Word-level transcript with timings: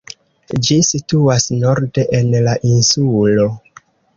Ĝi 0.67 0.77
situas 0.87 1.45
norde 1.65 2.07
en 2.21 2.33
la 2.49 2.57
insulo. 2.73 3.47